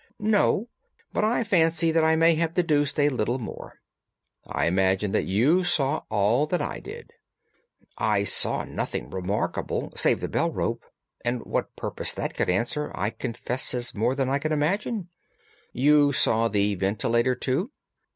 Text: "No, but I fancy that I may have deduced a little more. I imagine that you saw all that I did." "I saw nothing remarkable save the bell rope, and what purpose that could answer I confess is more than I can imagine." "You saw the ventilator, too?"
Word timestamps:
"No, 0.17 0.67
but 1.13 1.23
I 1.23 1.43
fancy 1.43 1.91
that 1.91 2.03
I 2.03 2.15
may 2.15 2.33
have 2.33 2.55
deduced 2.55 2.99
a 2.99 3.09
little 3.09 3.37
more. 3.37 3.79
I 4.47 4.65
imagine 4.65 5.11
that 5.11 5.25
you 5.25 5.63
saw 5.63 6.05
all 6.09 6.47
that 6.47 6.59
I 6.59 6.79
did." 6.79 7.11
"I 7.99 8.23
saw 8.23 8.63
nothing 8.63 9.11
remarkable 9.11 9.93
save 9.95 10.19
the 10.19 10.27
bell 10.27 10.49
rope, 10.51 10.83
and 11.23 11.45
what 11.45 11.75
purpose 11.75 12.15
that 12.15 12.33
could 12.33 12.49
answer 12.49 12.91
I 12.95 13.11
confess 13.11 13.75
is 13.75 13.93
more 13.93 14.15
than 14.15 14.27
I 14.27 14.39
can 14.39 14.51
imagine." 14.51 15.09
"You 15.71 16.13
saw 16.13 16.47
the 16.47 16.73
ventilator, 16.73 17.35
too?" 17.35 17.69